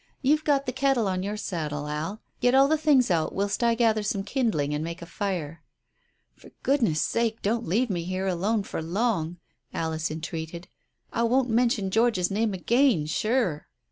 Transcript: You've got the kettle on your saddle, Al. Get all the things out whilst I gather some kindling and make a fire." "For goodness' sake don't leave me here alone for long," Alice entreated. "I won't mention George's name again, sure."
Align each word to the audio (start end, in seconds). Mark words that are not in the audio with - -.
You've 0.23 0.43
got 0.43 0.65
the 0.65 0.71
kettle 0.71 1.07
on 1.07 1.21
your 1.21 1.37
saddle, 1.37 1.87
Al. 1.87 2.23
Get 2.39 2.55
all 2.55 2.67
the 2.67 2.75
things 2.75 3.11
out 3.11 3.35
whilst 3.35 3.63
I 3.63 3.75
gather 3.75 4.01
some 4.01 4.23
kindling 4.23 4.73
and 4.73 4.83
make 4.83 5.03
a 5.03 5.05
fire." 5.05 5.61
"For 6.35 6.49
goodness' 6.63 7.03
sake 7.03 7.43
don't 7.43 7.67
leave 7.67 7.91
me 7.91 8.05
here 8.05 8.25
alone 8.25 8.63
for 8.63 8.81
long," 8.81 9.37
Alice 9.71 10.09
entreated. 10.09 10.67
"I 11.13 11.21
won't 11.21 11.51
mention 11.51 11.91
George's 11.91 12.31
name 12.31 12.51
again, 12.55 13.05
sure." 13.05 13.67